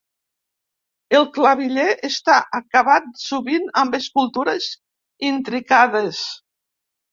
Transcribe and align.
El 1.19 1.27
claviller 1.35 1.85
està 2.09 2.37
acabat 2.61 3.13
sovint 3.25 3.69
amb 3.83 3.99
escultures 4.01 4.73
intricades. 5.31 6.27